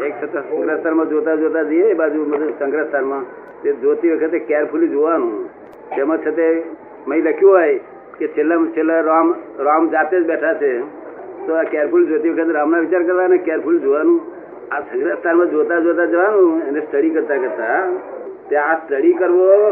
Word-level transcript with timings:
એક 0.00 0.24
છતાં 0.24 0.42
સંગ્રહસ્થાનમાં 0.42 1.08
જોતા 1.08 1.34
જોતા 1.34 1.62
જઈએ, 1.62 1.84
એ 1.84 1.94
બાજુ 1.94 2.24
બધું 2.24 2.58
સંગ્રહસ્થાનમાં 2.58 3.24
તે 3.62 3.72
જોતી 3.72 4.10
વખતે 4.10 4.38
કેરફુલી 4.38 4.88
જોવાનું. 4.88 5.48
તેમાં 5.96 6.18
છતે 6.18 6.62
મેં 7.08 7.24
લખ્યું 7.24 7.52
હોય 7.52 7.78
કે 8.18 8.28
છેલ્લામાં 8.28 8.68
છેલ્લા 8.68 9.00
રામ 9.00 9.34
રામ 9.58 9.88
જાતે 9.88 10.20
જ 10.20 10.26
બેઠા 10.26 10.54
છે. 10.54 10.80
તો 11.46 11.54
આ 11.54 11.62
કેરફુલ 11.62 12.06
જોતી 12.06 12.28
વખતે 12.28 12.52
રામના 12.52 12.78
વિચાર 12.78 13.02
કરવા 13.02 13.24
અને 13.24 13.38
કેરફુલ 13.38 13.78
જોવાનું. 13.78 14.20
આ 14.72 14.80
સંગ્રહસ્થાનમાં 14.80 15.50
જોતા 15.50 15.80
જોતા 15.80 16.04
જવાનું 16.04 16.68
અને 16.68 16.80
સ્ટડી 16.80 17.10
કરતા 17.10 17.36
કરતા. 17.36 17.90
તે 18.50 18.56
આ 18.56 18.74
સ્ટડી 18.74 19.12
કરવો, 19.12 19.70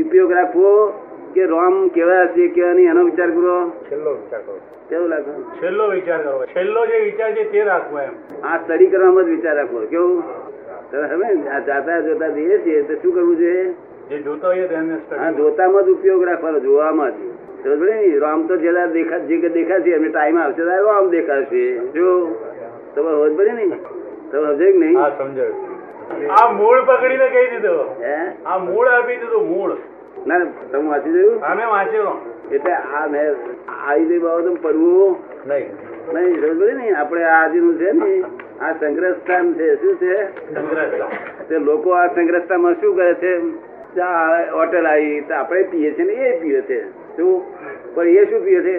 ઉપયોગ 0.00 0.32
રાખવો 0.32 0.92
કે 1.34 1.46
રોમ 1.46 1.88
કેવા 1.88 2.26
છે 2.26 2.48
કેવા 2.48 2.72
નહીં 2.72 2.90
એનો 2.90 3.02
વિચાર 3.04 3.30
કરો? 3.30 3.72
છેલ્લો 3.90 4.10
વિચાર 4.10 4.40
કરો. 4.40 4.60
કેવું 4.88 5.08
લાગે? 5.08 5.32
છેલ્લો 5.32 5.90
વિચાર 5.90 6.22
કરો. 6.22 6.46
છેલ્લો 6.46 6.86
જે 6.86 6.98
વિચાર 6.98 7.32
છે 7.32 7.52
તે 7.52 7.64
રાખવો 7.64 7.98
એમ. 7.98 8.44
આ 8.44 8.56
સ્ટડી 8.56 8.86
કરવામાં 8.86 9.24
જ 9.24 9.28
વિચાર 9.28 9.56
રાખવો 9.56 9.80
કેવું? 9.80 10.22
તમે 10.90 11.02
હવે 11.02 11.48
આ 11.48 11.58
જાતા 11.58 12.00
જોતા 12.00 12.28
જઈએ 12.28 12.58
છીએ 12.58 12.82
તો 12.82 12.94
શું 12.94 13.14
કરવું 13.14 13.36
જોઈએ? 13.36 13.74
જોતામાં 15.36 15.84
જ 15.84 15.88
ઉપયોગ 15.88 16.24
રાખવાનો 16.24 16.58
જોવામાં 16.58 17.10
જ? 17.10 17.14
રામ 18.22 18.46
તો 18.46 18.56
જેલા 18.56 18.86
દેખા 18.86 19.18
જે 19.18 19.48
દેખાશે 19.48 19.90
એમને 19.90 20.08
ટાઈમ 20.08 20.38
આવશે 20.38 20.62
ત્યારે 20.62 20.82
રામ 20.82 21.10
દેખાશે. 21.10 21.78
જો? 21.78 22.34
તમે 22.94 23.10
હોજ 23.10 23.36
પડે 23.36 23.52
ને? 23.52 23.66
તમે 24.32 24.46
સમજે 24.46 24.72
કે 24.72 24.78
નહીં? 24.78 24.98
સમજાય. 25.18 25.50
આ 26.28 26.52
મૂળ 26.52 26.82
પકડીને 26.82 27.28
કહી 27.28 27.46
દીધું. 27.46 28.02
હે? 28.02 28.16
આ 28.46 28.58
મૂળ 28.58 28.88
આપી 28.88 29.16
દીધું 29.16 29.48
મૂળ. 29.48 29.72
ના 30.26 30.38
તમે 30.72 30.88
વાંચી 30.88 31.12
જોયું? 31.12 31.40
અમે 31.42 31.64
વાંચેલો 31.72 32.12
એટલે 32.50 32.72
આ 32.72 33.06
મેં 33.08 33.26
આવી 33.86 34.06
જે 34.08 34.18
બાબત 34.18 34.46
પડવું 34.62 35.16
નહીં. 35.46 35.68
નહીં 36.14 36.34
સમજ 36.40 36.60
પડી 36.60 36.94
આપણે 36.94 37.24
આ 37.24 37.40
આજનું 37.40 37.78
છે 37.78 37.92
ને 37.92 38.12
આ 38.60 38.72
સંગ્રહસ્થાન 38.80 39.52
છે 39.54 39.68
શું 39.82 39.94
છે? 39.98 40.14
તે 41.48 41.58
લોકો 41.68 41.90
આ 41.92 42.06
સંગ્રહસ્થાનમાં 42.14 42.80
શું 42.80 42.96
કરે 42.96 43.14
છે? 43.14 43.32
હોટેલ 44.56 44.86
આવી 44.86 45.20
તો 45.28 45.34
આપણે 45.34 45.62
પીએ 45.70 45.94
છીએ 45.96 46.04
ને 46.04 46.14
એ 46.28 46.38
પીએ 46.42 46.62
છે. 46.62 46.80
શું? 47.16 47.42
પણ 47.94 48.06
એ 48.06 48.26
શું 48.30 48.44
પીએ 48.44 48.62
છે? 48.62 48.76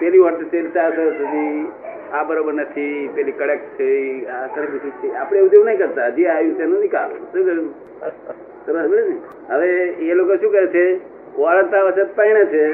પેલી 0.00 0.18
હોટેલ 0.18 0.48
તેલ 0.48 0.70
ચા 0.70 0.90
સુધી 1.18 1.66
આ 2.12 2.24
બરોબર 2.24 2.54
નથી 2.54 3.10
પેલી 3.14 3.32
કડક 3.32 3.62
છે 3.76 3.90
આ 4.28 4.46
સરખી 4.54 4.92
છે 5.02 5.14
આપણે 5.16 5.38
એવું 5.38 5.50
તેવું 5.50 5.66
નહીં 5.66 5.78
કરતા. 5.78 6.08
જે 6.16 6.28
આવ્યું 6.28 6.56
તેનો 6.58 6.80
નિકાલ. 6.80 7.10
શું 7.32 7.44
કર્યું? 7.44 7.70
હવે 8.66 9.72
એ 10.08 10.14
લોકો 10.14 10.36
શું 10.36 10.52
કરે 10.52 10.66
છે? 10.66 11.00
ઓળખતા 11.38 11.82
વખત 11.82 12.08
પહેણે 12.16 12.44
છે 12.44 12.64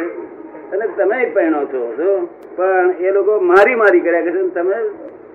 અને 0.72 0.86
તમે 0.96 1.24
પહેણો 1.24 1.64
છો 1.64 1.94
શું 1.96 2.28
પણ 2.56 2.94
એ 3.00 3.10
લોકો 3.10 3.40
મારી 3.40 3.74
મારી 3.74 4.00
કર્યા 4.00 4.20
કરે 4.20 4.32
છે 4.32 4.48
તમે 4.48 4.76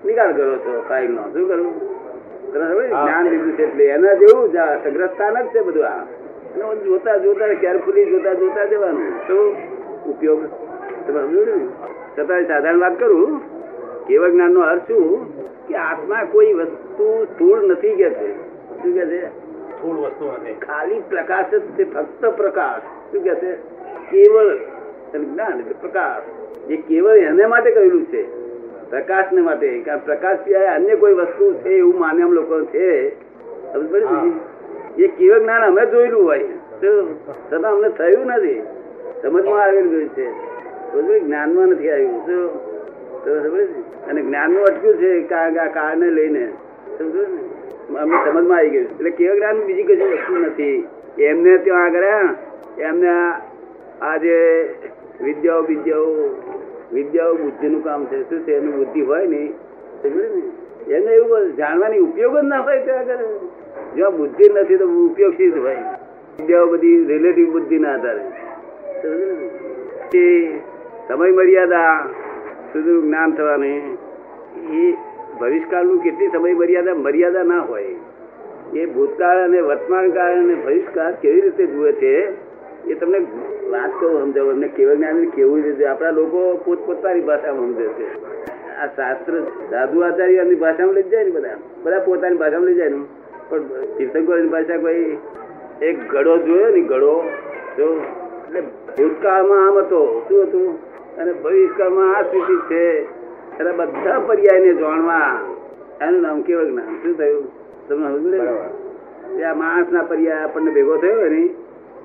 નિકાલ 0.06 0.32
કરો 0.34 0.56
છો 0.56 0.84
ફાઇલ 0.90 1.12
નો? 1.12 1.22
શું 1.34 1.48
કરવું. 1.48 1.94
જ્ઞાન 2.54 3.30
લીધું 3.30 3.58
છે 3.58 3.64
એટલે 3.64 3.86
એના 3.86 4.14
જેવું 4.14 4.52
જ 4.52 4.56
આ 4.56 4.76
જ 4.76 5.46
છે 5.56 5.62
બધું 5.62 5.86
આ. 5.86 6.02
અને 6.54 6.76
જોતા 6.76 7.18
જોતા 7.18 7.18
જોતા 7.18 7.54
કેરફુલી 7.54 8.06
જોતા 8.06 8.34
જોતા 8.34 8.66
જવાનું. 8.66 9.28
તો 9.28 9.56
ઉપયોગ 10.10 10.46
છતાં 12.20 12.44
સાધારણ 12.44 12.80
વાત 12.80 13.00
કરું. 13.00 13.42
કેવા 14.08 14.30
જ્ઞાન 14.30 14.52
નો 14.52 14.62
અર્થ 14.62 14.88
શું? 14.88 15.38
કે 15.68 15.76
આત્મા 15.76 16.24
કોઈ 16.32 16.54
વસ્તુ 16.54 17.26
સ્થૂળ 17.26 17.64
નથી 17.64 17.96
કે 17.96 18.10
છે. 18.10 18.30
શું 18.84 18.94
કે 18.94 19.06
છે? 19.06 19.43
સ્થૂળ 19.84 20.00
વસ્તુ 20.00 20.26
નથી 20.32 20.54
ખાલી 20.64 21.00
પ્રકાશ 21.10 21.52
જ 21.54 21.62
છે 21.78 21.84
ફક્ત 21.94 22.22
પ્રકાશ. 22.38 22.84
શું 23.12 23.24
કે 23.24 23.34
છે? 23.36 23.52
કેવળ 24.12 24.50
જ્ઞાન 25.16 25.60
એટલે 25.60 25.76
પ્રકાશ. 25.82 26.24
એ 26.72 26.76
કેવળ 26.88 27.16
એને 27.20 27.46
માટે 27.46 27.70
કહેલું 27.72 28.06
છે 28.12 28.22
પ્રકાશને 28.90 29.42
માટે. 29.42 29.70
કારણ 29.86 30.06
પ્રકાશ 30.06 30.38
સિવાય 30.46 30.68
અન્ય 30.76 30.96
કોઈ 30.96 31.14
વસ્તુ 31.14 31.46
છે 31.54 31.72
એવું 31.80 32.00
માન્યમ 32.00 32.32
લોકો 32.32 32.56
છે? 32.66 32.88
એ 34.98 35.08
કેવળ 35.18 35.40
જ્ઞાન 35.40 35.64
અમે 35.68 35.84
જોયેલું 35.86 36.24
હોય 36.28 36.46
છતાં 37.50 37.72
અમને 37.72 37.90
થયું 38.00 38.26
નથી. 38.28 38.62
સમજમાં 39.22 39.64
આવેલું 39.64 39.92
ગયું 39.92 40.10
છે? 40.10 40.28
જ્ઞાનમાં 41.20 41.68
નથી 41.68 41.90
આવ્યું. 41.90 42.20
શું 42.26 42.50
અને 44.10 44.22
જ્ઞાનનું? 44.22 44.64
અટક્યું 44.64 44.98
છે 44.98 45.10
કારણ 45.32 45.54
કે 45.54 45.60
આ 45.60 45.74
કાળને 45.74 46.08
લઈને. 46.10 46.46
સમજો 46.98 47.22
ને? 47.34 47.42
અમને 47.90 48.32
સમજમાં 48.32 48.58
આવી 48.58 48.70
ગયું. 48.70 48.86
એટલે 48.86 49.10
કેવ 49.10 49.36
જ્ઞાન 49.36 49.64
બીજી 49.64 49.84
કશું 49.84 50.12
વસ્તુ 50.12 50.38
નથી. 50.38 50.88
એમને 51.20 51.58
ત્યાં 51.58 51.84
આગળ 51.84 52.04
એમને 52.80 53.10
આ- 54.02 54.18
જે 54.18 54.70
વિદ્યાઓ 55.22 55.62
વિદ્યાઓ 55.62 56.06
વિદ્યાઓ 56.94 57.34
બુદ્ધિનું 57.34 57.84
કામ 57.84 58.06
છે, 58.06 58.30
શું 58.30 58.40
છે, 58.40 58.54
એની 58.54 58.72
બુદ્ધિ 58.72 59.02
હોય 59.02 59.28
ને 59.28 59.54
સમજે 60.04 60.30
ને? 60.30 60.94
એને 60.94 61.12
એવું 61.12 61.56
જાણવાની 61.56 62.00
ઉપયોગ 62.00 62.38
જ 62.38 62.44
ના 62.44 62.60
હોય 62.60 62.80
ત્યાં 62.80 63.00
આગળ. 63.00 63.18
જ્યાં 63.96 64.18
બુદ્ધિ 64.18 64.50
નથી 64.54 64.78
તો 64.78 64.86
ઉપયોગ 64.86 65.34
રીતે 65.38 65.60
હોય 65.60 65.76
વિદ્યાઓ 66.40 66.68
બધી 66.68 67.06
રિલેટિવ 67.06 67.52
બુદ્ધિના 67.52 67.94
આધારે. 67.94 68.22
સમય 71.08 71.32
મર્યાદા 71.32 72.10
સુધી 72.74 73.02
જ્ઞાન 73.02 73.32
થવાની, 73.32 73.98
એ 74.72 74.94
ભવિષ્યકાળનું 75.44 76.02
કેટલી 76.02 76.32
સમય 76.34 76.54
મર્યાદા 76.54 76.96
મર્યાદા 76.96 77.44
ના 77.44 77.60
હોય, 77.60 77.96
એ 78.74 78.86
ભૂતકાળ 78.86 79.40
અને 79.44 79.60
વર્તમાન 79.62 80.12
કાળ 80.12 80.34
અને 80.34 80.56
ભવિષ્યકાળ 80.56 81.14
કેવી 81.22 81.42
રીતે 81.42 81.66
જુએ 81.68 81.92
છે, 81.94 82.14
એ 82.88 82.94
તમને 82.94 83.20
વાત 83.72 83.92
કહું 84.00 84.22
સમજાવું, 84.22 84.52
એમને 84.52 84.68
કેવું 84.68 84.96
જ્ઞાન 84.98 85.26
કેવું 85.30 85.64
રીતે 85.64 85.84
આપણા 85.86 86.12
લોકો 86.12 86.40
પોતપોતાની 86.66 87.22
ભાષામાં 87.22 87.74
સમજે 87.74 87.88
છે. 87.98 88.08
આ 88.82 88.88
શાસ્ત્ર 88.88 89.34
સાધુ 89.70 90.00
આચાર્યની 90.00 90.56
ભાષામાં 90.56 90.96
લઈ 90.96 91.10
જાય 91.10 91.24
ને 91.24 91.32
બધા 91.32 91.58
બધા 91.84 92.00
પોતાની 92.00 92.38
ભાષામાં 92.38 92.70
લઈ 92.70 92.76
જાય 92.76 92.90
ને, 92.90 93.02
પણ 93.50 93.64
તીર્થંકરની 93.98 94.50
ભાષા 94.50 94.78
કોઈ 94.78 95.18
એક 95.82 95.98
ગળો 96.10 96.38
જોયો 96.38 96.70
ને 96.70 96.82
ગળો, 96.82 97.16
જો, 97.78 97.90
એટલે 98.46 98.62
ભૂતકાળમાં 98.98 99.68
આમ 99.68 99.78
હતો, 99.78 100.02
શું 100.30 100.48
હતું, 100.48 100.70
અને 101.22 101.32
ભવિષ્યકાળમાં 101.44 102.16
આ 102.16 102.24
સ્થિતિ 102.24 102.58
છે 102.70 102.84
એટલે 103.60 103.72
બધા 103.72 104.20
પર્યાયને 104.28 104.72
જાણવા 104.74 105.32
એનું 106.02 106.22
નામ 106.22 106.42
કેવું 106.42 106.68
જ્ઞાન 106.72 106.96
શું 107.04 107.14
થયું? 107.18 107.44
તમને 107.88 108.08
સમજ 108.18 109.44
આ 109.44 109.54
માણસના 109.54 110.04
પર્યાય 110.04 110.44
આપણને 110.44 110.72
ભેગો 110.72 110.96
થયો 110.98 111.28
ને 111.34 111.42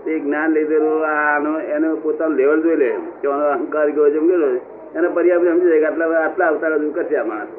તે 0.05 0.19
જ્ઞાન 0.19 0.51
લીધેલું 0.51 1.07
આનો 1.07 1.53
એનો 1.61 1.89
પોતાનું 1.97 2.37
લેવલ 2.37 2.63
જોઈ 2.63 2.77
લે. 2.77 2.91
કે 3.23 3.29
અહંકાર 3.29 3.91
કેવો 3.91 4.09
જેમ 4.09 4.29
ગયો 4.29 4.51
એના 4.97 5.09
પર્યાય 5.09 5.39
પછી 5.39 5.51
સમજી 5.51 5.69
જાય 5.69 5.81
કે 5.81 5.87
આટલા 5.87 6.21
આટલા 6.21 6.49
અવતાર 6.49 6.73
હજુ 6.75 6.91
કરશે 6.91 7.17
આ 7.17 7.25
માણસ. 7.25 7.51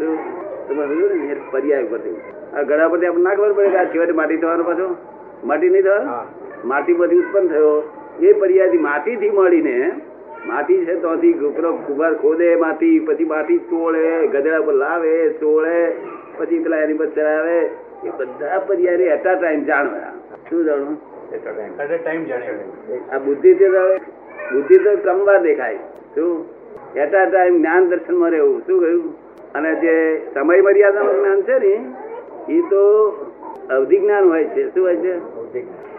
ને? 0.00 1.36
પર્યાય 1.52 1.84
પરથી 1.84 2.16
આ 2.56 2.62
ઘડા 2.62 2.88
પરથી 2.88 3.06
આપણે 3.06 3.22
ના 3.22 3.34
ખબર 3.34 3.52
પડે 3.52 3.68
કે 3.68 3.78
આ 3.78 3.84
છેવટે 3.84 4.12
માટી 4.12 4.36
થવાનો 4.36 4.64
પાછો? 4.64 4.86
માટી 5.44 5.68
નહીં 5.68 5.84
થવાનું? 5.84 6.68
માટી 6.68 6.92
બધી 6.92 7.18
ઉત્પન્ન 7.18 7.48
થયો. 7.48 7.72
એ 8.20 8.32
પર્યાયથી 8.32 8.78
માટીથી 8.78 9.30
મળીને 9.30 9.76
માટી 10.46 10.84
છે 10.86 10.94
તોથી 10.94 11.32
પેલો 11.32 11.72
કુંભાર 11.72 12.14
ખોદે 12.14 12.56
માટી 12.56 12.98
પછી 12.98 13.24
માટી 13.24 13.58
તોડે 13.58 14.26
ગધેડા 14.26 14.60
પર 14.60 14.72
લાવે 14.72 15.28
તોડે 15.28 15.92
પછી 16.36 16.58
પેલા 16.58 16.76
એની 16.76 16.94
પર 16.94 17.06
ચડાવે. 17.06 17.58
એ 18.04 18.10
બધા 18.16 18.58
પર્યાય 18.58 18.96
એટ 18.96 19.28
ટાઈમ 19.28 19.64
જાણવા. 19.64 20.12
શું 20.50 20.64
જાણવું? 20.64 20.96
આ 23.12 23.18
બુદ્ધિ 23.18 23.54
છે 23.54 23.68
બુદ્ધિ 24.52 24.78
તો 24.78 24.96
ક્રમવાર 24.96 25.42
દેખાય. 25.42 25.76
શું? 26.14 26.44
એટ 26.96 27.14
આ 27.14 27.24
ટાઈમ 27.24 27.56
જ્ઞાન 27.56 27.88
દર્શનમાં 27.88 28.30
રહેવું. 28.30 28.60
શું 28.66 28.80
કહ્યું? 28.80 29.14
અને 29.52 29.74
જે 29.74 29.94
સમય 30.34 30.60
મર્યાદાનું 30.60 31.16
જ્ઞાન 31.20 31.42
છે 31.42 31.58
ને 31.58 31.92
એ 32.52 32.60
તો 32.60 32.82
અવધિ 33.70 33.98
જ્ઞાન 33.98 34.24
હોય 34.24 34.44
છે. 34.44 34.74
શું 34.74 34.84
હોય 34.86 34.96
છે? 34.96 35.12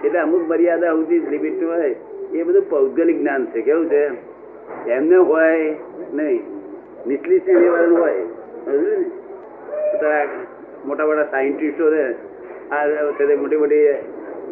એટલે 0.03 0.19
અમુક 0.19 0.49
મર્યાદા 0.49 0.91
સુધી 0.91 1.19
લિમિટ 1.19 1.63
હોય. 1.63 1.95
એ 2.33 2.43
બધું 2.43 2.69
પૌદ્ગલિક 2.69 3.19
જ્ઞાન 3.19 3.45
છે. 3.45 3.61
કેવું 3.61 3.89
છે? 3.89 4.26
એમને 4.87 5.15
હોય 5.15 5.75
નહીં. 6.13 6.41
નીચલી 7.07 7.39
શ્રેણી 7.39 7.69
વાળાનું 7.69 7.99
હોય. 7.99 8.25
મોટા 10.85 11.05
મોટા 11.05 11.23
સાયન્ટિસ્ટો 11.31 11.91
છે. 11.91 12.05
આ 12.69 12.87
મોટી 13.41 13.57
મોટી 13.57 13.75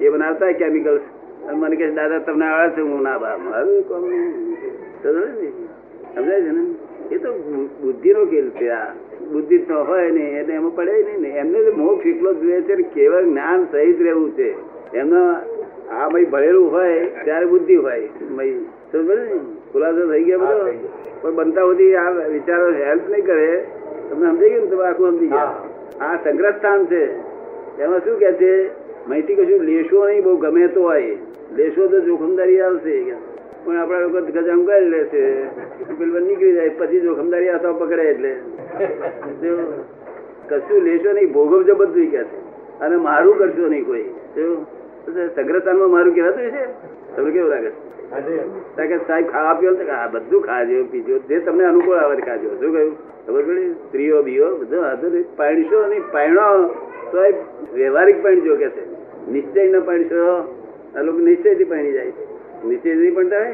એ 0.01 0.09
બનાવતા 0.09 0.45
હોય 0.45 0.53
કેમિકલ્સ 0.53 1.01
મને 1.53 1.75
કહે 1.75 1.89
દાદા, 1.91 2.17
તમને 2.17 2.45
આવે 2.45 2.69
છે? 2.69 2.81
હું, 2.81 3.01
ના, 3.01 3.17
બા, 3.17 3.37
મારું 3.37 3.83
સમજાય 6.13 6.41
છે 6.41 6.51
ને? 6.51 6.63
એ 7.11 7.17
તો 7.17 7.33
બુદ્ધિનો 7.81 8.25
ખેલ 8.25 8.49
છે 8.49 8.69
આ. 8.69 8.93
બુદ્ધિ 9.31 9.57
તો 9.57 9.83
હોય 9.83 10.11
ને 10.11 10.23
એટલે 10.39 10.53
એમાં 10.53 10.75
પડે 10.75 10.91
નહીં 10.91 11.21
ને. 11.21 11.29
એમને 11.29 11.63
તો 11.63 11.71
મોક્ષ 11.77 12.07
એટલો 12.07 12.33
જ 12.33 12.37
જોઈએ 12.37 12.61
છે 12.61 12.75
ને 12.75 12.83
કેવળ 12.93 13.23
જ્ઞાન 13.23 13.65
સહિત 13.71 14.01
રહેવું 14.01 14.31
છે. 14.31 14.49
એમનો 14.97 15.21
આ 15.91 16.09
ભાઈ 16.09 16.25
ભળેલું 16.25 16.71
હોય, 16.71 17.05
ત્યારે 17.23 17.45
બુદ્ધિ 17.45 17.75
હોય. 17.75 18.09
ને 18.21 18.53
ખુલાસો 19.73 20.11
થઈ 20.11 20.23
ગયા 20.23 20.37
બધો. 20.37 20.89
પણ 21.21 21.35
બનતા 21.35 21.61
સુધી 21.61 21.95
આ 21.95 22.09
વિચારો 22.09 22.71
હેલ્પ 22.71 23.09
નહીં 23.09 23.25
કરે. 23.25 23.67
તમને 24.09 24.25
સમજી 24.25 24.49
ગયું 24.49 24.69
તમે 24.69 24.83
આખું 24.83 25.11
સમજી 25.11 25.27
ગયા? 25.27 25.53
આ 26.01 26.15
સંગ્રહ 26.23 26.51
સ્થાન 26.51 26.85
છે. 26.85 27.03
એમાં 27.83 27.99
શું 27.99 28.19
કે 28.19 28.31
છે? 28.33 28.69
માહિતી 29.07 29.35
કશું 29.35 29.59
લેશો 29.59 30.07
નહીં 30.07 30.23
બહુ 30.23 30.37
ગમે 30.37 30.67
તો 30.67 30.81
હોય. 30.81 31.17
લેશો 31.55 31.87
તો 31.87 31.99
જોખમદારી 31.99 32.61
આવશે. 32.61 33.13
પણ 33.65 33.77
આપણા 33.77 33.99
લોકો 33.99 34.21
ગજામ 34.21 34.65
કરી 34.65 34.89
લેશે. 34.89 35.43
પેલું 35.97 36.21
નીકળી 36.21 36.53
જાય. 36.53 36.69
પછી 36.69 36.99
જોખમદારી 36.99 37.49
આવતા 37.49 37.71
પકડે 37.71 38.01
એટલે. 38.01 38.35
કશું 40.49 40.81
લેશો 40.81 41.11
નહીં. 41.11 41.33
ભોગવજો 41.33 41.75
બધું 41.75 42.11
કે 42.11 42.23
છે. 42.23 42.45
અને 42.79 42.95
મારું 42.97 43.37
કરશો 43.37 43.67
નહીં 43.67 43.85
કોઈ? 43.85 44.05
સગ્રતાનમાં 45.35 45.89
મારું 45.89 46.15
કહેવાતું 46.15 46.51
છે 46.51 46.65
તમને 47.15 47.31
કેવું 47.31 47.49
લાગે? 47.49 47.69
છે? 47.69 47.84
સાહેબ 48.11 49.27
ખાવા 49.31 49.53
પીવો 49.59 49.73
આ 49.91 50.07
બધું 50.07 50.41
ખાજો 50.47 50.83
પીજો. 50.91 51.15
જે 51.29 51.39
તમને 51.39 51.65
અનુકૂળ 51.65 51.97
આવે 51.97 52.15
ખાજો. 52.21 52.49
શું 52.59 52.71
કહ્યું? 52.73 52.93
ખબર 53.27 53.43
પડી? 53.43 53.71
સ્ત્રીઓ 53.87 54.21
બીઓ 54.21 54.47
બધું 54.55 54.83
હાથો 54.83 55.07
પાણીશો 55.37 55.77
નહીં 55.87 56.03
પાણો 56.11 56.47
તો 57.11 57.23
એ 57.23 57.31
વ્યવહારિક 57.73 58.17
પાણીજો 58.23 58.55
કે 58.55 58.69
છે? 58.69 58.83
નિશ્ચય 59.31 59.67
ન 59.67 59.75
પાણીશો 59.89 60.21
આ 60.95 61.01
લોકો 61.01 61.19
નિશ્ચયથી 61.29 61.69
પાણી 61.71 61.93
જાય 61.97 62.13
નિશ્ચયથી 62.65 63.11
પણ 63.11 63.29
થાય 63.29 63.53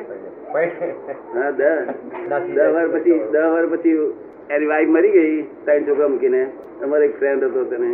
હા 1.35 1.51
દસ. 1.51 1.85
દસ 2.55 2.69
વાર 2.75 2.87
પછી 2.93 3.19
દસ 3.31 3.45
વાર 3.55 3.65
પછી 3.73 3.97
એની 4.49 4.71
વાઈફ 4.71 4.91
મરી 4.95 5.11
ગઈ 5.11 5.43
ત્રણ 5.65 5.83
છોકરા 5.87 6.09
મૂકીને. 6.13 6.41
અમારો 6.83 7.03
એક 7.03 7.13
ફ્રેન્ડ 7.19 7.43
હતો 7.43 7.63
તેને. 7.71 7.91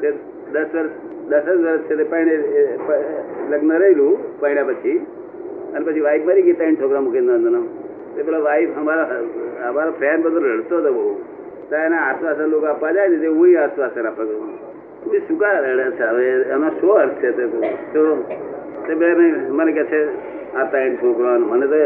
દસ 0.00 0.68
વર્ષ 0.74 0.92
દસ 1.30 1.44
જ 1.46 1.58
વર્ષ 1.64 1.82
છે 1.88 1.94
તે 1.96 2.04
પરણે 2.12 2.34
લગ્ન 3.50 3.72
રહેલું 3.82 4.40
પાણ્યા 4.40 4.68
પછી. 4.70 4.98
અને 5.74 5.84
પછી 5.84 6.00
વાઈફ 6.00 6.24
મરી 6.26 6.42
ગઈ 6.42 6.52
ત્રણ 6.52 6.74
છોકરા 6.74 7.00
મૂકીને 7.00 7.32
નંદનો. 7.32 7.62
તે 8.16 8.22
પેલા 8.22 8.38
વાઈફ 8.38 8.78
અમારા 8.78 9.08
અમારો 9.68 9.90
ફ્રેન્ડ 9.90 10.26
બધો 10.26 10.38
રડતો 10.38 10.76
હતો 10.76 10.92
બહુ. 10.92 11.04
તો 11.70 11.76
એને 11.76 11.96
આશ્વાસન 11.96 12.44
લોકો 12.44 12.66
આપવા 12.66 12.92
જાય 12.92 13.08
ને 13.08 13.16
તે 13.16 13.26
હું 13.26 13.58
આશ્વાસન 13.62 14.06
આપવા 14.06 14.24
તું 14.24 15.20
શું 15.28 15.38
કા 15.38 15.58
રડે 15.60 15.90
છે? 15.90 16.04
હવે 16.04 16.26
એનો 16.54 16.68
શું 16.80 16.96
અર્થ 16.96 17.18
છે 17.20 17.30
તે 17.32 17.44
તો? 17.46 17.60
તો 17.92 18.24
તે 18.86 18.94
બે 18.94 19.14
મને 19.48 19.72
કહે 19.72 19.84
છે, 19.84 20.00
આ 20.54 20.64
ત્રણ 20.64 20.96
છોકરા 20.96 21.38
મને 21.38 21.66
તો 21.66 21.80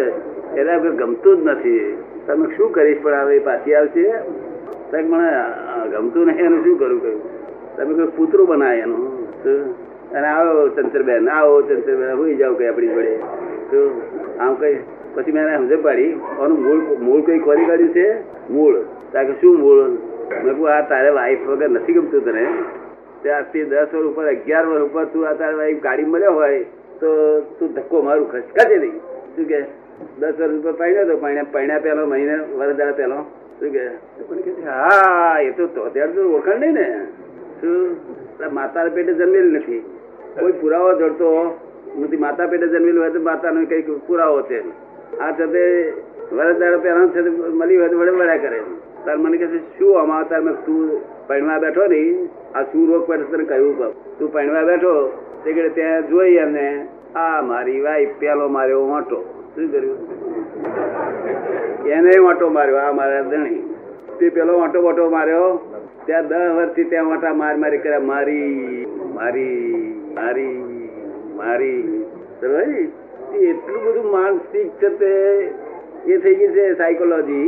એના 0.56 0.78
કોઈ 0.78 0.96
ગમતું 0.96 1.36
જ 1.36 1.46
નથી. 1.46 1.98
તમે 2.26 2.46
શું 2.56 2.72
કરીશ 2.72 3.02
પણ 3.02 3.14
હવે 3.14 3.38
પાછી 3.38 3.74
આવશે? 3.74 4.04
સાહેબ 4.90 5.06
મને 5.08 5.30
ગમતું 5.92 6.26
નહીં 6.26 6.46
એનું 6.46 6.64
શું 6.64 6.78
કરું 6.78 7.00
કહ્યું? 7.02 7.22
તમે 7.76 7.94
કોઈ 7.94 8.06
કૂતરું 8.06 8.46
બનાય 8.48 8.78
એનું? 8.78 9.04
અને 10.12 10.26
આવો 10.26 10.68
ચંદ્રબેન 10.68 11.28
આવો 11.28 11.62
ચંદ્રબેન 11.62 12.16
હોઈ 12.16 12.34
જાવ 12.34 12.54
કઈ 12.54 12.66
આપણી 12.66 12.88
જોડે. 12.88 13.18
આમ 14.40 14.54
કઈ, 14.54 14.78
પછી 15.14 15.32
મેં 15.32 15.56
સમજ 15.56 15.82
પાડી 15.82 16.12
આનું 16.40 16.62
મૂળ 16.62 16.80
મૂળ 16.98 17.20
કઈ 17.22 17.38
ખોરી 17.38 17.64
કાઢ્યું 17.64 17.94
છે? 17.94 18.06
મૂળ. 18.50 18.74
કારણ 19.12 19.26
કે 19.26 19.32
શું 19.32 19.60
મૂળ? 19.60 19.82
મેં 20.44 20.66
આ 20.66 20.80
તારે 20.80 21.10
વાઈફ 21.10 21.46
વગર 21.48 21.70
નથી 21.70 21.92
ગમતું 21.92 22.24
તને. 22.24 22.46
ત્યારથી 23.22 23.64
દસ 23.64 23.86
વર્ષ 23.92 23.94
ઉપર, 23.94 24.24
અગિયાર 24.26 24.66
વર્ષ 24.66 24.82
ઉપર 24.82 25.04
તું 25.04 25.28
આ 25.28 25.32
તારે 25.32 25.54
વાઈફ 25.54 25.82
ગાડી 25.82 26.04
મળ્યો 26.04 26.32
હોય, 26.32 26.64
તો 27.00 27.40
તું 27.40 27.72
ધક્કો 27.72 28.02
મારું 28.02 28.32
ખસકાશે 28.32 28.76
નહીં. 28.76 28.96
શું 29.36 29.44
કે? 29.44 29.60
દસ 30.18 30.34
વર્ષ 30.38 30.60
ઉપર 30.60 30.72
પહેણ્યો 30.72 31.04
તો 31.04 31.16
પાણ્યા 31.16 31.46
પહેણ્યા 31.52 31.78
પહેલો 31.78 32.06
મહિને 32.06 32.36
વર્ષ 32.58 32.76
દાડા 32.76 32.92
પહેલો 32.92 33.16
શું 33.60 33.72
કે? 33.72 33.86
હા, 34.66 35.38
એ 35.40 35.50
તો 35.50 35.66
તો 35.66 35.88
તો 35.88 36.30
ઓળખાણ 36.34 36.60
નહીં 36.60 36.72
ને. 36.72 37.06
શું? 37.60 37.96
માતા 38.52 38.84
પેટે 38.84 39.12
જન્મેલી 39.12 39.50
નથી. 39.50 39.82
કોઈ 40.40 40.52
પુરાવો 40.52 40.94
જડતો 40.98 41.28
નથી, 41.98 42.22
માતા 42.24 42.48
પેટે 42.50 42.66
જન્મેલું 42.72 43.02
હોય 43.02 43.12
તો 43.16 43.20
માતાનો 43.28 43.66
કંઈક 43.70 43.88
પુરાવો 44.06 44.40
છે. 44.48 44.58
આ 45.20 45.32
છે 45.36 45.44
તે 45.54 45.64
વર્ષ 46.36 46.58
દાડા 46.60 46.82
પહેલા 46.84 47.12
છે 47.14 47.20
મળી 47.58 47.78
હોય 47.80 47.90
તો 47.92 47.96
વડે 48.00 48.12
વડા 48.20 48.38
કરે 48.44 48.60
તાર 49.04 49.16
મને 49.18 49.36
કહે 49.40 49.46
છે, 49.52 49.58
શું 49.76 49.92
આમાં 50.00 50.28
તાર 50.30 50.42
મેં 50.42 50.56
તું 50.66 50.80
પૈણવા 51.28 51.60
બેઠો 51.64 51.84
નહીં 51.92 52.16
આ 52.54 52.64
શું 52.70 52.88
રોગ 52.90 53.02
પડે 53.08 53.24
તને 53.30 53.44
કહ્યું 53.50 53.74
કહું 53.78 53.92
તું 54.18 54.28
પૈણવા 54.34 54.64
બેઠો, 54.70 54.94
તે 55.44 55.52
કે 55.52 55.62
ત્યાં 55.76 56.08
જોઈ 56.10 56.38
અને 56.44 56.66
આ 57.14 57.42
મારી 57.42 57.80
વાઈફ 57.86 58.14
પેલો 58.20 58.48
માર્યો 58.56 58.86
વાંટો 58.92 59.18
શું 59.54 59.66
કર્યું? 59.72 59.98
એને 61.86 62.12
વાંટો 62.26 62.50
માર્યો, 62.56 62.78
આ 62.86 62.92
મારા 62.98 63.22
ધણી. 63.30 63.62
તે 64.18 64.30
પેલો 64.30 64.58
વાંટો 64.60 64.82
મોટો 64.82 65.10
માર્યો. 65.16 65.48
ત્યાં 66.06 66.28
દસ 66.28 66.54
વર્ષથી 66.56 66.90
ત્યાં 66.90 67.10
મોટા 67.10 67.34
માર 67.40 67.56
મારી 67.56 67.82
કર્યા, 67.84 68.08
મારી 68.12 68.86
મારી 69.16 69.94
મારી. 70.16 70.73
મારી 71.36 71.80
એટલું 73.42 73.80
બધું 73.84 74.10
માનસિક 74.10 74.68
છે 74.82 74.88
તે, 74.88 75.12
એ 76.06 76.16
થઈ 76.16 76.34
ગઈ 76.34 76.48
છે 76.48 76.64
સાયકોલોજી 76.74 77.46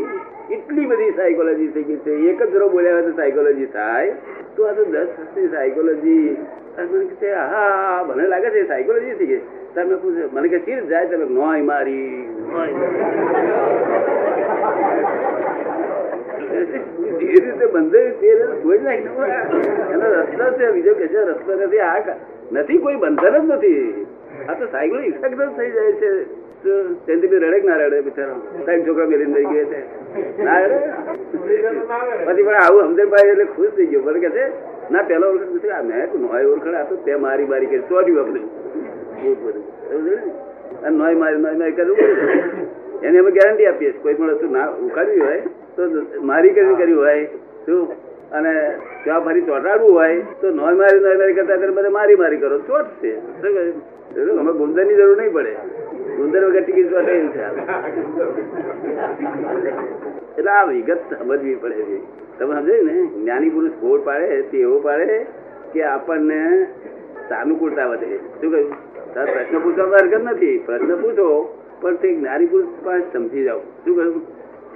એટલી 0.50 0.86
બધી 0.86 1.10
સાયકોલોજી 1.10 1.68
થઈ 1.68 1.82
ગઈ 1.82 1.96
છે. 1.96 2.12
એક 2.30 2.42
જ 2.42 2.50
જરો 2.52 2.68
બોલ્યા 2.68 3.00
તો 3.00 3.12
સાયકોલોજી 3.16 3.66
થાય. 3.66 4.12
તો 4.56 4.60
આ 4.64 4.72
તો 4.72 4.84
દસ 4.84 5.08
વર્ષની 5.18 5.48
સાયકોલોજી 5.48 6.36
મને 6.76 7.34
હા, 7.34 8.04
મને 8.08 8.28
લાગે 8.28 8.50
છે 8.50 8.66
સાયકોલોજી 8.68 9.14
થઈ 9.14 9.26
ગઈ. 9.26 9.42
તમે 9.74 9.96
પૂછે 9.96 10.24
મને 10.32 10.48
કે 10.48 10.58
ચીર 10.58 10.80
જાય? 10.84 11.06
તમે 11.06 11.26
નોય 11.28 11.62
મારી. 11.62 12.28
જે 17.18 17.26
રીતે 17.44 17.66
બંધાયું 17.66 18.16
તે 18.20 18.28
રસ્તો 20.14 20.46
છે. 20.58 20.66
બીજો 20.72 20.92
કે 20.94 21.06
છે, 21.08 21.20
રસ્તો 21.30 21.52
નથી 21.54 21.80
આ 21.80 22.00
નથી, 22.52 22.78
કોઈ 22.78 22.96
બંધન 22.96 23.34
જ 23.38 23.52
નથી. 23.52 24.06
આ 24.48 24.54
તો 24.54 24.64
સાયકલ 24.66 25.04
ઇફેક્ટ 25.04 25.56
થઈ 25.58 25.70
જાય 25.70 25.92
છે. 25.92 26.10
તો 26.62 26.72
રડે 27.38 27.58
ના 27.64 27.76
રડે 27.76 28.00
બિચારા 28.00 28.38
સાહેબ, 28.66 28.86
છોકરા 28.86 29.06
મેરીને 29.06 29.40
પછી 32.26 32.42
પણ 32.42 32.54
આવું 32.54 32.82
સમજણભાઈ 32.82 33.28
એટલે 33.28 33.44
ખુશ 33.44 33.72
થઈ 33.76 33.86
ગયો. 33.86 34.02
કે 34.02 34.30
છે, 34.30 34.44
ના, 34.90 35.02
પેલો 35.02 35.26
ઓળખ 35.28 35.66
આ 35.68 35.82
મેં 35.82 36.02
નોય 36.14 36.44
ઓળખાણ, 36.44 36.74
આ 36.74 36.84
તો 36.84 36.96
તે 36.96 37.14
મારી 37.14 37.44
મારી 37.44 37.66
કરી 37.66 37.84
ચોટ્યું 37.88 38.20
આપણે? 38.20 38.40
અને 40.84 40.96
નોય 40.96 41.14
મારી 41.14 41.36
નોય 41.36 41.54
મારી 41.54 41.72
કરવું 41.72 41.98
એને 43.02 43.18
અમે 43.18 43.30
ગેરંટી 43.30 43.66
આપીએ 43.66 43.90
છીએ. 43.92 44.02
કોઈ 44.02 44.14
પણ 44.14 44.30
વસ્તુ 44.30 44.46
ના 44.50 44.66
ઉખાડવી 44.70 45.20
હોય, 45.20 45.40
તો 45.76 45.82
મારી 46.22 46.50
કરીને 46.50 46.74
કર્યું 46.74 47.00
હોય. 47.00 47.24
શું? 47.66 48.05
અને 48.32 48.74
ત્યાં 49.04 49.24
ફરી 49.24 49.42
ચોંટાડવું 49.42 49.92
હોય 49.92 50.20
તો 50.40 50.50
નોય 50.50 50.74
મારી 50.74 51.00
નોય 51.00 51.16
મારી 51.16 51.32
કરતા 51.32 51.56
ત્યારે 51.56 51.72
બધા 51.72 51.90
મારી 51.90 52.14
મારી 52.14 52.36
કરો. 52.36 52.58
કહ્યું? 52.58 53.72
એવું 54.16 54.38
અમે 54.38 54.52
ગુંદરની 54.52 54.94
જરૂર 54.94 55.16
નહીં 55.16 55.32
પડે. 55.32 55.56
ગુંદર 56.16 56.44
વગર 56.44 56.62
ટિકિટ 56.62 56.90
ચોટે 56.90 57.28
છે 57.28 57.42
એટલે 60.38 60.50
આ 60.50 60.64
વિગત 60.64 60.98
સમજવી 61.18 61.54
પડે 61.54 61.74
છે 61.74 62.00
તમે 62.38 62.54
સમજો 62.54 62.82
ને? 62.82 63.06
જ્ઞાની 63.06 63.50
પુરુષ 63.50 63.70
ફોડ 63.70 64.00
પાડે 64.04 64.42
તે 64.42 64.58
એવો 64.58 64.78
પાડે 64.80 65.26
કે 65.72 65.82
આપણને 65.82 66.66
સાનુકૂળતા 67.28 67.86
વધે. 67.86 68.16
શું 68.16 68.50
કહ્યું? 68.50 68.74
તારે 69.14 69.32
પ્રશ્ન 69.32 69.58
પૂછવા 69.58 69.84
હરકત 69.84 70.24
નથી. 70.24 70.58
પ્રશ્ન 70.58 70.96
પૂછો, 70.96 71.58
પણ 71.80 71.94
તે 71.94 72.14
જ્ઞાની 72.14 72.46
પુરુષ 72.46 72.66
પાસે 72.84 73.02
સમજી 73.12 73.44
જાઓ. 73.44 73.58
શું 73.58 73.96
કહ્યું? 73.96 74.22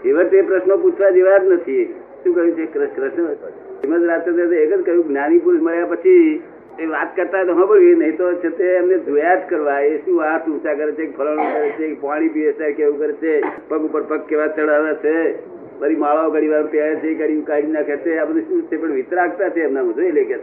એવા 0.04 0.22
તે 0.22 0.42
પ્રશ્નો 0.42 0.76
પૂછવા 0.76 1.10
જેવા 1.10 1.38
જ 1.38 1.44
નથી. 1.44 1.99
શું 2.24 2.34
કહ્યું 2.34 2.56
છે? 2.56 2.66
કૃષ્ણ 2.66 3.34
શ્રીમદ 3.34 4.04
રાજચંદ્ર 4.04 4.54
એક 4.54 4.74
જ 4.74 4.84
કહ્યું, 4.84 5.08
જ્ઞાની 5.08 5.38
પુરુષ 5.38 5.60
મળ્યા 5.60 5.84
પછી 5.84 6.42
એ 6.78 6.86
વાત 6.86 7.16
કરતા 7.16 7.44
તો 7.44 7.54
સાંભળવી 7.54 7.94
નહીં 7.94 8.16
તો 8.16 8.32
છે 8.32 8.48
તે 8.48 8.64
એમને 8.64 8.98
જોયા 8.98 9.34
જ 9.34 9.38
કરવા. 9.50 9.80
એ 9.80 9.98
શું 9.98 10.20
હાથ 10.20 10.48
ઊંચા 10.48 10.74
કરે 10.74 10.92
છે 10.92 11.16
ફલાણું 11.16 11.44
કરે 11.52 11.68
છે 11.68 12.00
પાણી 12.00 12.28
પીએ 12.28 12.52
છે 12.52 12.72
કેવું 12.72 12.98
કરે 12.98 13.12
છે? 13.12 13.42
પગ 13.68 13.84
ઉપર 13.84 14.02
પગ 14.02 14.20
કેવા 14.26 14.46
ચડાવે 14.46 14.94
છે? 14.94 15.32
ફરી 15.80 15.96
માળાઓ 15.96 16.30
ઘડી 16.30 16.48
વાર 16.48 16.66
પહેરે 16.66 16.96
છે, 16.96 17.14
ઘડી 17.14 17.40
કાઢી 17.40 17.66
નાખે 17.66 17.96
છે? 17.96 18.18
આ 18.18 18.24
બધું 18.24 18.42
શું 18.42 18.62
છે? 18.62 18.76
પણ 18.76 18.92
વિતરાગતા 18.92 19.48
છે 19.48 19.60
એમના 19.60 19.82
જોઈ 19.82 20.10
લે 20.10 20.24
કે. 20.24 20.34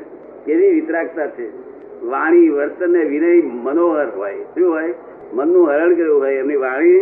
કેવી 0.45 0.71
વિતરાગતા 0.71 1.27
છે? 1.27 1.49
વાણી, 2.05 2.49
વર્તન 2.49 2.91
ને 2.91 3.03
વિનય 3.03 3.41
મનોહર 3.41 4.07
હોય. 4.15 4.35
શું 4.35 4.69
હોય? 4.69 4.93
મનનું 5.33 5.69
હરણ 5.69 5.95
કર્યું 5.95 6.19
હોય. 6.19 6.33
એમની 6.33 6.55
વાણી 6.55 7.01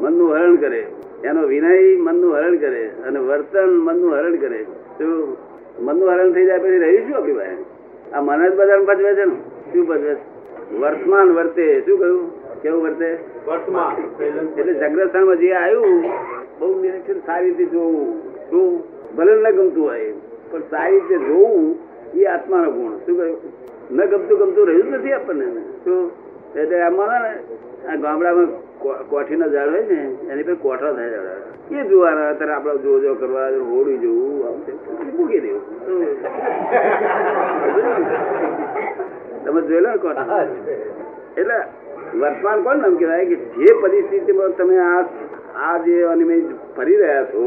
મનનું 0.00 0.34
હરણ 0.34 0.56
કરે. 0.56 0.86
એનો 1.24 1.46
વિનય 1.46 1.72
મનનું 1.98 2.36
હરણ 2.36 2.56
કરે 2.56 2.90
અને 3.06 3.18
વર્તન 3.18 3.70
મનનું 3.70 4.14
હરણ 4.14 4.36
કરે. 4.36 4.66
શું 4.98 5.36
મનનું 5.80 6.10
હરણ 6.10 6.32
થઈ 6.32 6.46
જાય 6.46 6.58
પછી 6.58 6.78
રહ્યું 6.78 7.06
શું 7.06 7.16
આપણી 7.16 7.32
પાસે? 7.32 7.56
આ 8.14 8.20
મન 8.20 8.48
જ 8.48 8.54
બધાને 8.54 8.84
ભજવે 8.84 9.14
છે 9.14 9.24
ને? 9.24 9.36
શું 9.72 9.86
ભજવે 9.86 10.16
વર્તમાન 10.80 11.28
વર્તે. 11.30 11.82
શું 11.86 11.98
કહ્યું? 11.98 12.30
કેવું 12.62 12.82
વર્તે? 12.82 13.18
વર્તમાન. 13.46 13.96
એટલે 14.56 14.74
જગ્રસ્થાનમાં 14.74 15.36
જે 15.36 15.52
આવ્યું 15.52 16.02
બહુ 16.58 16.80
નિરીક્ષણ 16.80 17.20
સારી 17.26 17.50
રીતે 17.50 17.64
જોવું. 17.64 18.22
શું? 18.50 18.82
ભલે 19.16 19.32
ન 19.34 19.50
ગમતું 19.50 19.84
હોય 19.84 20.12
પણ 20.50 20.60
સારી 20.70 21.00
રીતે 21.00 21.16
જોવું 21.26 21.78
એ 22.14 22.24
આત્માનો 22.24 22.70
ગુણ. 22.70 22.92
શું 23.06 23.16
કહ્યું? 23.16 23.38
ન 23.90 24.04
ગમતું 24.04 24.38
ગમતું 24.38 24.66
રહ્યું 24.66 24.92
જ 24.92 24.94
નથી 24.94 25.12
આપણને. 25.12 25.46
શું? 25.84 26.10
એટલે 26.60 26.76
આમાં 26.82 27.24
આ 27.90 27.96
ગામડામાં 28.04 28.50
કોઠીનો 29.10 29.46
ઝાડ 29.54 29.70
હોય 29.74 29.84
ને 29.90 29.98
એની 30.32 30.46
પર 30.48 30.56
કોઠો 30.64 30.88
થાય. 30.98 31.20
એ 31.70 31.84
જોવાના 31.90 32.28
અત્યારે 32.32 32.54
આપણે 32.54 32.72
જો 32.84 32.92
જો 33.04 33.14
કરવા 33.20 33.48
હોળી 33.70 33.98
જોવું 34.04 34.40
આમ 34.46 34.56
મૂકી 35.16 35.40
દેવું. 35.44 35.64
તમે 39.44 39.60
જોયેલો 39.68 39.88
ને 39.90 39.98
કોઠા? 40.06 40.42
એટલે 41.36 41.58
વર્તમાન 42.20 42.58
કોણ 42.64 42.78
નામ 42.84 42.94
કહેવાય? 43.00 43.24
કે 43.30 43.36
જે 43.58 43.68
પરિસ્થિતિમાં 43.82 44.52
તમે 44.56 44.76
આ 44.78 45.02
આ 45.66 45.76
જે 45.86 45.94
અનિમય 46.12 46.36
ફરી 46.76 46.98
રહ્યા 47.02 47.28
છો 47.32 47.44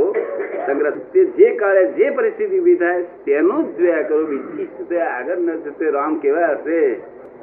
સંગ્રહ 0.65 0.97
તે 1.13 1.21
જે 1.37 1.47
કાળે 1.61 1.83
જે 1.97 2.07
પરિસ્થિતિ 2.17 2.55
ઊભી 2.59 2.79
થાય 2.83 3.01
તેનું 3.25 3.61
જ 3.67 3.77
જોયા 3.79 4.07
કરો. 4.09 4.23
બીજી 4.31 5.03
આગળ 5.09 5.39
ન 5.39 5.51
જશે 5.65 5.85
રામ 5.97 6.13
કેવા 6.25 6.49
હશે 6.55 6.79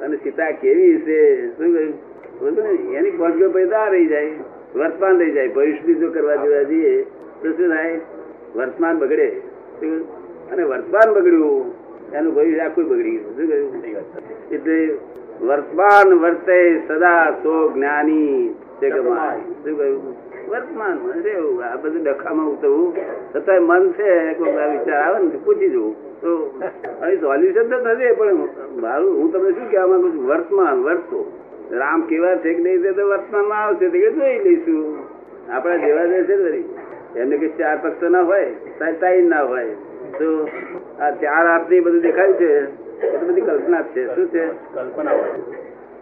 અને 0.01 0.15
સીતા 0.17 0.51
કેવી 0.51 1.01
છે? 1.01 1.19
શું 1.57 1.73
કહ્યું? 1.73 2.93
એની 2.93 3.11
પહોંચગો 3.11 3.49
પૈદા 3.49 3.87
રહી 3.87 4.07
જાય 4.07 4.31
વર્તમાન 4.75 5.19
રહી 5.19 5.31
જાય. 5.31 5.47
ભવિષ્ય 5.47 5.93
જો 5.93 6.11
કરવા 6.11 6.35
જોવા 6.35 6.63
જઈએ 6.63 7.03
તો 7.41 7.51
શું 7.51 7.69
થાય? 7.69 7.99
વર્તમાન 8.55 8.99
બગડે. 8.99 9.29
અને 10.51 10.63
વર્તમાન 10.63 11.13
બગડ્યું 11.13 11.73
એનું 12.13 12.33
ભવિષ્ય 12.35 12.59
આખું 12.59 12.89
બગડી 12.89 13.17
ગયું. 13.17 13.37
શું 13.37 13.47
કહ્યું? 13.47 13.69
એટલે 14.51 14.77
વર્તમાન 15.41 16.13
વર્તે 16.13 16.59
સદા 16.87 17.31
સો 17.43 17.71
જ્ઞાની. 17.71 18.55
છે 18.83 18.89
ગમાય 18.95 19.41
શું 19.63 19.75
કહ્યું? 19.79 20.15
વર્તમાન 20.51 20.95
રહેવું 21.25 21.63
આ 21.67 21.77
બધું 21.83 22.01
ડખામાં 22.07 22.47
ઉતરવું. 22.53 22.91
છતાંય 23.33 23.61
મન 23.69 23.83
છે 23.97 24.09
કોઈ 24.39 24.67
વિચાર 24.73 24.99
આવે 25.03 25.17
ને 25.25 25.37
પૂછી 25.45 25.71
જવું 25.75 25.93
તો 26.21 26.31
અહીં 27.03 27.19
સોલ્યુશન 27.21 27.71
તો 27.71 27.77
નથી 27.93 28.13
પણ 28.19 28.39
મારું 28.83 29.15
હું 29.19 29.31
તમને 29.33 29.51
શું 29.57 29.67
કહેવા 29.71 29.89
માંગુ 29.91 30.09
છું? 30.15 30.25
વર્તમાન 30.31 30.77
વર્તો. 30.87 31.19
રામ 31.79 31.99
કેવા 32.09 32.35
છે 32.43 32.49
કે 32.55 32.61
નહીં 32.65 32.95
તો 32.99 33.03
વર્તમાનમાં 33.11 33.61
આવશે 33.63 33.85
તો 33.93 33.97
કે 34.03 34.09
જોઈ 34.19 34.37
લઈશું. 34.45 34.83
આપણા 35.49 35.81
જેવા 35.85 36.05
જે 36.11 36.19
છે 36.27 36.35
વળી, 36.43 36.67
એમને 37.15 37.35
કે 37.41 37.47
ચાર 37.57 37.75
પક્ષ 37.83 38.11
ના 38.15 38.23
હોય 38.29 38.49
તાઈ 38.79 39.25
ના 39.33 39.43
હોય. 39.49 39.75
તો 40.19 40.27
આ 40.99 41.11
ચાર 41.23 41.43
હાથની 41.47 41.83
બધું 41.85 42.01
દેખાય 42.05 42.33
છે 42.41 42.49
એ 43.03 43.15
તો 43.19 43.25
બધી 43.27 43.45
કલ્પના 43.47 43.83
જ 43.83 43.93
છે. 43.93 44.03
શું 44.15 44.27
છે? 44.33 44.43
કલ્પના 44.75 45.15
હોય. 45.19 45.35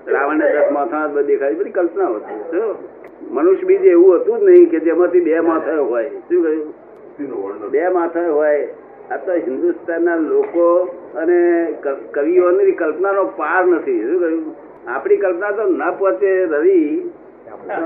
રાવણને 0.08 0.46
દસ 0.54 0.72
માથા 0.72 1.08
દેખાય 1.08 1.54
બધી 1.54 1.72
કલ્પના 1.72 2.06
હતી 2.06 2.40
શું 2.52 2.76
મનુષ્ય 3.32 3.66
બીજ 3.66 3.86
એવું 3.86 4.16
હતું 4.16 4.40
જ 4.40 4.44
નહીં 4.44 4.70
કે 4.70 4.80
જેમાંથી 4.80 5.20
બે 5.20 5.40
માથા 5.40 5.78
હોય. 5.78 6.10
શું 6.10 6.44
કહ્યું? 6.44 7.72
બે 7.72 7.88
માથા 7.90 8.28
હોય. 8.28 8.68
આ 9.12 9.18
તો 9.18 9.32
હિન્દુસ્તાનના 9.32 10.16
લોકો 10.16 10.66
અને 11.16 11.40
કવિઓની 12.12 12.72
કલ્પનાનો 12.72 13.24
પાર 13.24 13.66
નથી. 13.66 14.02
શું 14.02 14.20
કહ્યું? 14.20 14.56
આપણી 14.88 15.18
કલ્પના 15.18 15.52
તો 15.52 15.64
ના 15.68 15.92
પહોંચે 15.92 16.46
રવિ 16.46 17.12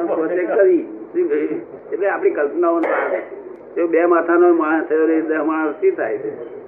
પહોંચે 0.08 0.44
કવિ. 0.44 0.80
શું 1.14 1.30
કહ્યું? 1.30 1.62
એટલે 1.94 2.10
આપણી 2.10 2.30
કલ્પનાઓ 2.30 2.80
પાર 2.80 3.08
નથી. 3.08 3.88
બે 3.88 4.06
માથાનો 4.06 4.54
માણસ 4.54 4.86
થયો 4.90 5.08
દસ 5.08 5.46
માણસથી 5.46 5.92
થાય? 5.92 6.18
છે 6.18 6.65